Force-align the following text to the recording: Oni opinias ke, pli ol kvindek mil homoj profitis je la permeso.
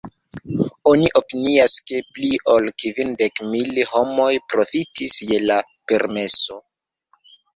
Oni 0.91 1.09
opinias 1.19 1.73
ke, 1.89 1.99
pli 2.15 2.29
ol 2.53 2.69
kvindek 2.85 3.41
mil 3.51 3.79
homoj 3.91 4.31
profitis 4.53 5.19
je 5.33 5.39
la 5.47 5.61
permeso. 5.93 6.61